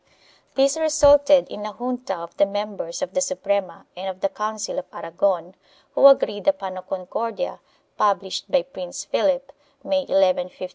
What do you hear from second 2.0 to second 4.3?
of the members of the Suprema and of the